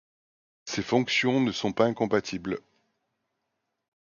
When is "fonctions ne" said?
0.81-1.51